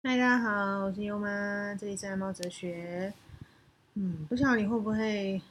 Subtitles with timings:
[0.00, 3.12] 嗨，大家好，我是优妈，这里是爱猫哲学。
[3.94, 5.42] 嗯，不晓得你会不会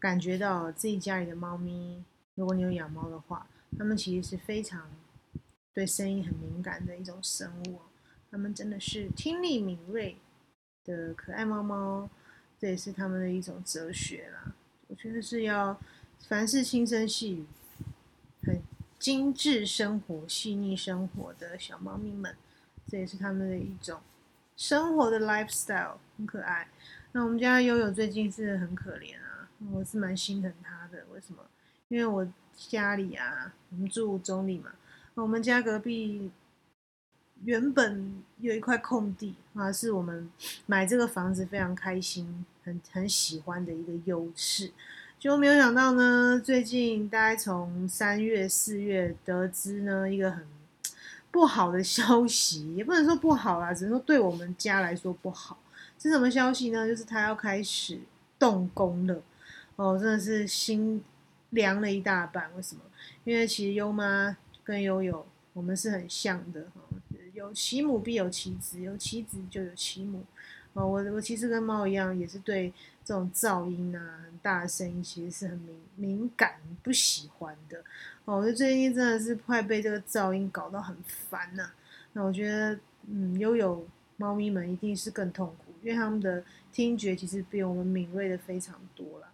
[0.00, 2.02] 感觉到自己家里的猫咪，
[2.34, 3.46] 如果你有养猫的话，
[3.78, 4.90] 它们其实是非常
[5.72, 7.78] 对声音很敏感的一种生物。
[8.28, 10.16] 它们真的是听力敏锐
[10.84, 12.10] 的可爱猫猫，
[12.58, 14.52] 这也是它们的一种哲学啦。
[14.88, 15.78] 我觉得是要
[16.26, 17.46] 凡事轻声细语、
[18.42, 18.60] 很
[18.98, 22.36] 精致生活、细腻生活的小猫咪们。
[22.88, 24.00] 这也是他们的一种
[24.56, 26.68] 生活的 lifestyle，很可爱。
[27.12, 31.04] 那我们家悠悠最近是很可怜啊，我是蛮心疼他的。
[31.12, 31.42] 为什么？
[31.88, 34.70] 因为我家里啊，我们住中立嘛，
[35.14, 36.30] 我们家隔壁
[37.44, 40.30] 原本有一块空地啊，是我们
[40.66, 44.70] 买这个房子非常开心、很很喜欢的一个优势。
[45.18, 50.46] 就没有想到呢，最近大概从三月、四月得知呢一个很。
[51.36, 55.58] 不好的消息也不能说不好啦，只能说对我们家来说不好。
[55.98, 56.88] 是什么消息呢？
[56.88, 57.98] 就是他要开始
[58.38, 59.22] 动工了。
[59.76, 61.04] 哦，真的是心
[61.50, 62.50] 凉了一大半。
[62.56, 62.80] 为什么？
[63.24, 64.34] 因为其实优妈
[64.64, 66.80] 跟悠悠我们是很像的哈，
[67.34, 70.24] 有其母必有其子，有其子就有其母。
[70.72, 72.72] 哦，我我其实跟猫一样，也是对
[73.06, 77.78] 这种噪音啊、很大的声音，其实是很敏敏感、不喜欢的。
[78.24, 81.70] 哦，我觉得最近真的是快被这个噪音搞到很烦呐。
[82.14, 89.28] 那我觉得，嗯，悠悠猫咪们一定是更痛苦，因为他们的听觉其实比我们敏锐的非常多了。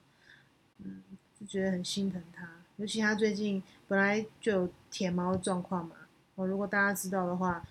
[0.84, 1.02] 嗯，
[1.40, 5.96] 就觉得很心疼它，尤其它最近本来就有舔毛的状况嘛。
[6.34, 7.66] 哦，如果大家知道的话，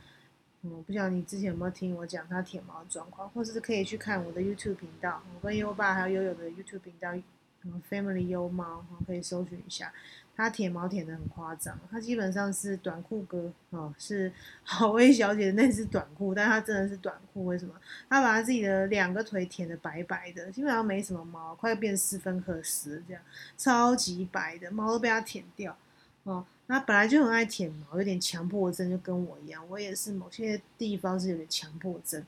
[0.63, 7.15] 嗯，不晓得你之前有没有听我讲它舔毛的状况，或者是可以去看我的 YouTube 频道，我跟优爸还有悠悠的 YouTube 频道，
[7.63, 9.91] 嗯，Family 优猫，可以搜寻一下。
[10.33, 14.31] 它舔毛舔的很夸张，它基本上是短裤哥哦，是
[14.63, 17.45] 好威小姐的那只短裤，但它真的是短裤。
[17.45, 17.73] 为什么？
[18.09, 23.21] 它把它自己的两个腿舔的白白的，基本上没什么毛，快要变斯芬克斯这样，
[23.57, 25.77] 超级白的毛都被它舔掉
[26.23, 26.45] 哦。
[26.67, 32.23] 它本来就很爱舔毛，有点强迫症，就跟我一样，我也是某些地方是有点强迫症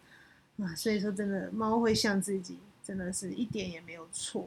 [0.57, 0.75] 啊。
[0.75, 2.57] 所以说，真的猫会像自己。
[2.85, 4.45] 真的是一点也没有错。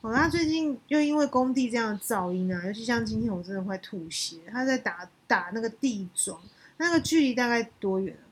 [0.00, 4.38] 哦，他最近又因为工地这样的噪音啊，尤其像今天，我真的快吐血。
[4.50, 6.42] 他在打打那个地桩，
[6.78, 8.26] 那个距离大概多远啊？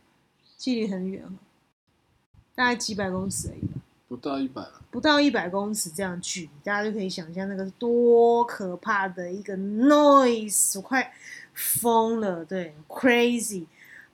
[0.58, 1.25] 距离很远
[2.52, 3.60] 大概几百公尺而已。
[4.14, 4.80] 不到一百了。
[4.92, 11.12] 不到一百公尺这样距离，大家就可以想象那个多可怕的一个 noise，我快
[11.52, 13.66] 疯了，对，crazy，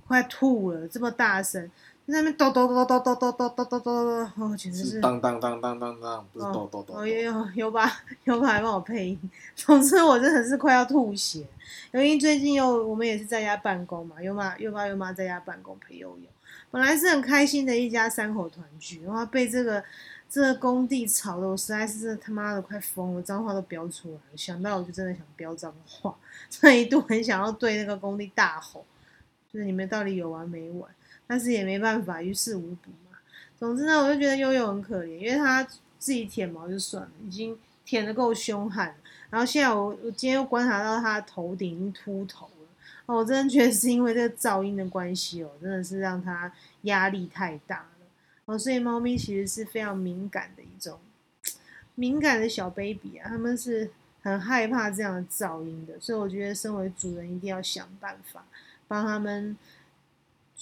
[0.06, 1.70] 快吐了，这么大声。
[2.10, 6.96] 那边咚咚咚咚咚咚咚咚咚咚咚，哦，简直是当当当当当当，不是咚咚咚。
[6.96, 7.90] 哦，有有有把
[8.24, 11.46] 有把还帮我配音，总之我真的是快要吐血。
[11.92, 16.28] 因为最近又我们也是在家办公嘛，有妈有爸有妈在家办公陪悠悠，
[16.70, 19.82] 本来是很开心的一家三口团聚，然后被这个
[20.28, 26.14] 这个工地吵的我实在是他妈的快疯了，脏话都飙出来了，想到我就真的想飙脏话，
[26.48, 28.84] 这一度很想要对那个工地大吼，
[29.52, 30.88] 就是你们到底有完没完？
[31.30, 33.16] 但是也没办法，于事无补嘛。
[33.56, 35.62] 总之呢，我就觉得悠悠很可怜，因为他
[35.96, 38.96] 自己舔毛就算了，已经舔得够凶悍。
[39.30, 42.66] 然后现在我我今天又观察到他头顶已经秃头了。
[43.06, 46.52] 哦，我真的觉得是因为这个噪音的关系哦，真的是让他
[46.82, 48.06] 压力太大了。
[48.46, 50.98] 哦，所以猫咪其实是非常敏感的一种
[51.94, 53.88] 敏感的小 baby 啊，他们是
[54.22, 55.94] 很害怕这样的噪音的。
[56.00, 58.44] 所以我觉得身为主人一定要想办法
[58.88, 59.56] 帮他们。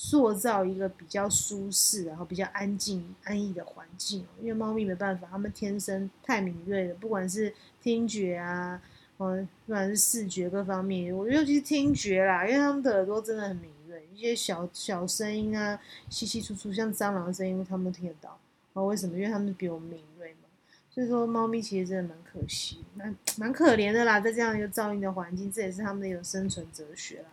[0.01, 8.81] 塑造一个比较舒适，然后比较安静、安逸的环境因为猫咪没办法，它们天生太敏锐了，不管是听觉啊，
[9.19, 15.77] 嗯，不管是视觉各方面，我尤其是听觉啦，因为它们的耳朵真的很敏锐，一些小小声音啊，
[16.09, 18.39] 稀稀疏疏，像蟑螂的声音，它们都听得到。
[18.75, 19.17] 哦，为什么？
[19.17, 20.49] 因为它们比我们敏锐嘛。
[20.93, 27.29] 所以说，猫咪其实真的蛮可惜，蛮蛮可怜的啦，在这样一个噪音的环境，这也是它们的一种生存哲学啦。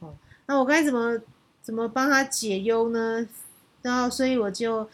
[0.00, 0.14] 哦，
[0.44, 1.18] 那我该怎么？
[1.62, 3.28] 怎么帮他解忧呢？
[3.82, 4.88] 然后，所以我就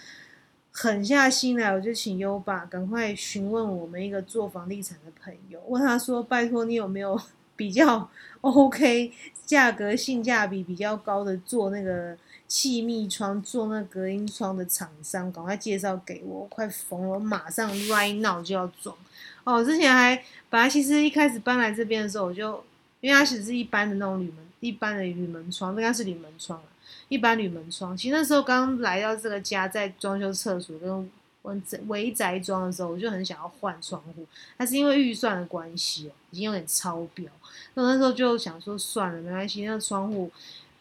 [0.70, 7.20] 狠下心来，我就请优爸赶快询问我们一个做房地产的朋友，问他说：“拜托，你有没有
[7.56, 8.08] 比较
[8.42, 9.12] OK、
[9.44, 12.16] 价格性价比比较高的做那个
[12.46, 15.32] 气密窗、做那隔音窗的厂商？
[15.32, 18.94] 赶快介绍给我，快疯了，我马上 right now 就要装。
[19.42, 22.62] 哦，之前还本来其实一开始搬来这边的时候，我就
[23.00, 24.45] 因为它只是一般的那种铝门。
[24.61, 26.67] 一般的铝门窗，应该是铝门窗啊
[27.08, 31.12] 一般铝门窗，其实那时候刚来到这个家，在装修厕所跟
[31.43, 34.26] 围围宅装的时候，我就很想要换窗户，
[34.56, 37.31] 但是因为预算的关系哦，已经有点超标。
[37.75, 40.31] 那那时候就想说算了，没关系，那窗户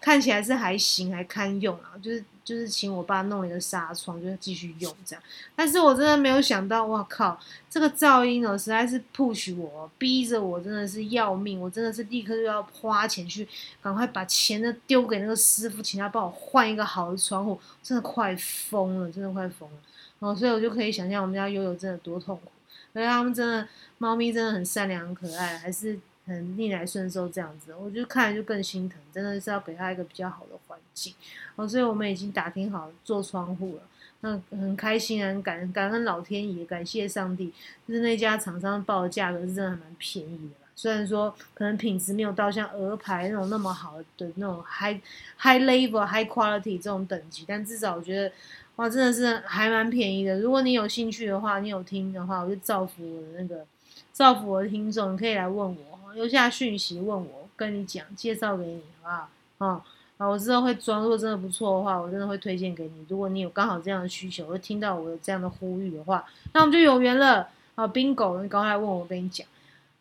[0.06, 5.24] 看起来是还行，还堪用啊，就是就是请我爸弄了一个纱窗，就是继续用这样。
[5.56, 13.48] 但是我真的没有想到，哇靠，这个噪音哦，实在是 push 我，逼着我真的是要命，我真的是立刻就要花钱去，
[13.82, 19.78] 赶快把钱呢丢给那个师傅，请他帮我换一个好的窗户，真的快疯了，真的快疯了。
[20.20, 22.52] 哦，所以我就可以想象我们家悠悠真的多痛苦，
[22.94, 23.68] 而且他们真的
[23.98, 26.00] 猫咪真的很善良、很可爱，还是。
[26.26, 31.14] 很逆来顺受这样子，我就看着就更心疼，真的是要给他一个比较好的环境
[31.56, 31.68] 哦。
[31.68, 33.82] 所以我们已经打听好做窗户了，
[34.22, 37.54] 那很开心啊，感感恩老天爷，感谢上帝，
[37.88, 40.68] 就是那家厂商报的价格是真的还蛮便宜的啦。
[40.76, 45.00] 虽然说可能品质没有到像鹅牌那种那么好的那种 high
[45.38, 48.32] high level high quality 这种等级，但至少我觉得
[48.78, 50.40] 哇，真的是还蛮便宜的。
[50.40, 53.66] 如果你有兴趣的话，你有听的话，我就造福我的那个
[54.12, 55.95] 造福我的听众，你可以来问我。
[56.16, 59.68] 留下讯息问我，跟你讲，介绍给你，好不好？
[59.74, 59.86] 啊，
[60.18, 63.06] 啊，我知道会装，如果真的不错的话，我真的会推荐给你。
[63.10, 67.50] 如果你有刚好这样的需求，会听到我有这样的呼吁的话，那我们就有缘了。
[67.76, 68.42] 啊，bingo！
[68.42, 69.46] 你刚才问我，我跟你讲，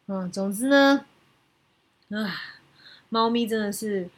[0.07, 1.05] 嗯，总之呢，
[2.11, 2.31] 啊，
[3.09, 4.09] 猫咪真的是，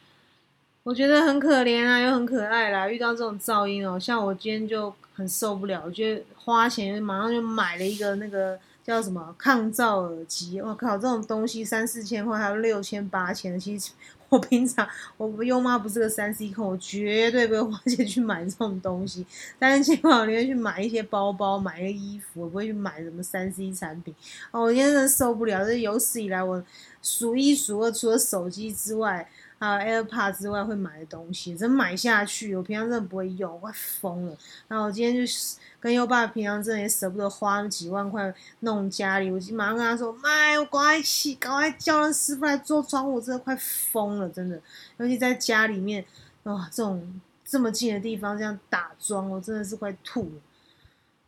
[0.83, 2.87] 我觉得很可怜啊，又很可爱啦。
[2.87, 8.59] 遇到这种噪音哦，像我今天就很受不了，我觉得花钱马上就买了一个那个。
[8.87, 10.61] 叫什么抗噪耳机？
[10.61, 13.59] 我靠，这种东西三四千块，还有六千八千的。
[13.59, 13.91] 其实
[14.29, 14.87] 我平常
[15.17, 19.25] 我优妈不是个三 C 控，我绝对不会花钱去买这种东西。
[19.59, 24.15] 三千块我宁去买一些包包，买一个衣服，我不会去买什么三 C 产品。
[24.51, 26.63] 哦，我真的受不了，这有史以来我
[27.01, 29.29] 数一数二，除了手机之外。
[29.59, 34.37] 还有 AirPod 之外会买的东西，真买下去，我平常真的不会用，快疯了。
[34.67, 44.61] 然后我今天就是跟优爸平常真的也舍不得花几万块弄家里，我就马上跟他说：“妈，我赶快起，赶快叫人师傅来做窗户，真的快疯了，真的。
[44.97, 46.05] 尤其在家里面，
[46.43, 50.41] 哇，这种这么近的地方这样打桩，我真的是快吐了。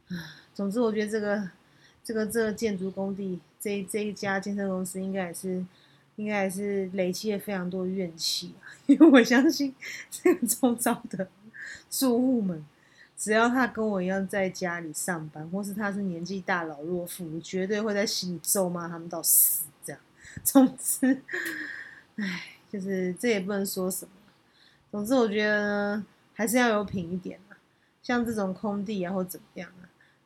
[0.09, 0.17] 唉，
[0.53, 1.49] 总之我觉得这个
[2.03, 5.65] 这个这个建筑工地这这一家建设公司应该也是。
[6.19, 8.53] 应该还是累积了非常多怨气，
[8.87, 9.73] 因为我相信
[10.11, 11.29] 这个周遭的
[11.89, 12.65] 住户们，
[13.15, 19.63] 只要他跟我一样在家里上班，或是他是年纪大老弱妇，绝对会在心里咒骂他们到死。
[19.85, 20.01] 这样，
[20.43, 21.21] 总之，
[22.17, 24.11] 唉，就是这也不能说什么。
[24.91, 27.55] 总之，我觉得呢，还是要有品一点啊，
[28.03, 29.71] 像这种空地啊，或怎么样。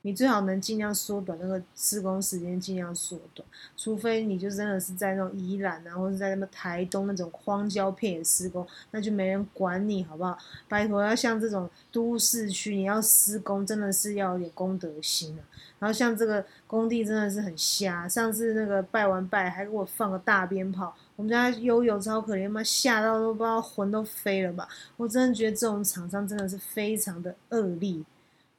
[0.05, 3.47] 你最好能尽量缩短那个施工时间，尽量缩短。
[3.77, 10.37] 除非你就真的是在那种宜兰啊，或者在什么台东那种荒郊片野施工，那就没人管你，好不好？
[10.67, 15.41] 拜托，要像这种都市区，你要施工真的是要有点公德心啊。
[15.79, 24.67] 然后像这个工地真的是很瞎，上次那个拜完拜还给我放个大鞭炮，我们家悠悠超可怜嘛，吓到都不知道魂都飞了吧？
[24.97, 28.03] 我真的觉得这种厂商真的是非常的恶劣。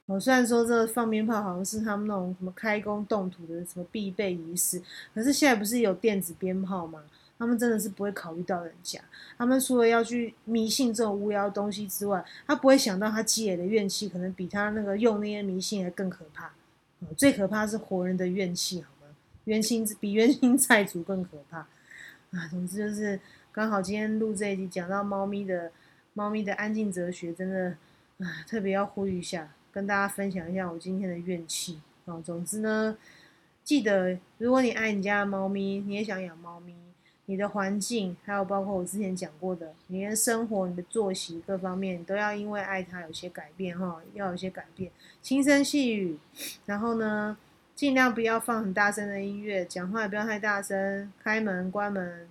[0.07, 4.81] 我，虽然说这个放鞭炮好像是他们那种什么开工动土的什么必备仪式，
[5.13, 7.03] 可是现在不是有电子鞭炮吗？
[7.37, 8.97] 他们真的是不会考虑到人家，
[9.37, 16.53] 他们除了要去迷信这种无聊东西之外，他不会想到他积累的怨气可能比他那个用那些迷信还更可怕。
[17.17, 19.13] 最可怕是活人的怨气，好吗？
[19.45, 21.57] 冤亲比冤亲债主更可怕。
[21.57, 23.19] 啊，总之就是
[23.51, 25.71] 刚好今天录这一集讲到猫咪的
[26.13, 27.75] 猫咪的安静哲学，真的
[28.19, 29.51] 啊，特别要呼吁一下。
[29.75, 32.17] 跟大家分享一下我今天的怨气啊！
[32.23, 32.97] 总之呢，
[33.61, 36.73] 记得如果你爱你家的猫咪，你也想养猫咪，
[37.25, 44.89] 你的环境还有包括我之前讲过的，你的生活、你的作息各方面，都要因为爱它有些改变哈，要有些改变，
[45.21, 46.17] 轻声细语，
[46.65, 47.37] 然后呢，
[47.75, 52.29] 尽量不要放很大声的音乐，讲话也不要太大声，开门、关门、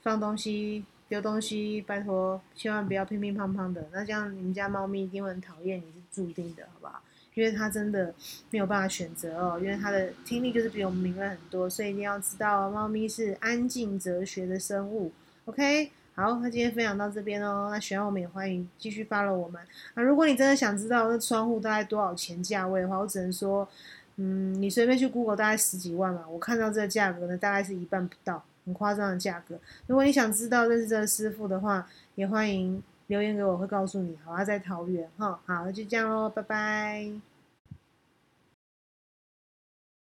[0.00, 0.86] 放东西。
[1.10, 3.84] 丢东西，拜托，千万不要乒乒乓乓的。
[3.92, 7.02] 那这样你们家猫咪一定会很讨厌你，是注定的，好不好？
[7.34, 8.14] 因为它真的
[8.50, 15.10] 没有办法选择哦，因为它的听力就是比我们敏感很多，所以一定要知道，猫咪是安静哲学的生物。
[15.46, 17.70] OK，好，那今天分享到这边哦。
[17.72, 19.60] 那喜欢我们也欢迎继续 follow 我们。
[19.94, 23.68] 那如果你真的想知道那窗户大概多少钱价位的话，我只能说，
[24.14, 26.24] 嗯，你随便去 Google 大概十几万嘛。
[26.28, 28.44] 我看到这个价格呢，大概是一半不到。
[28.64, 29.58] 很夸张的价格。
[29.86, 34.16] 如果你想知道认识这个师傅的话，也欢迎留言给我，会告诉你。
[34.24, 35.40] 好，他在桃园哈。
[35.46, 37.29] 好，就这样喽，拜拜。